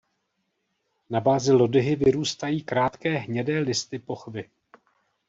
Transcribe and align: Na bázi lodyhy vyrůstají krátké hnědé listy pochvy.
Na 1.09 1.19
bázi 1.21 1.51
lodyhy 1.51 1.95
vyrůstají 1.95 2.63
krátké 2.63 3.09
hnědé 3.17 3.59
listy 3.59 3.99
pochvy. 3.99 4.49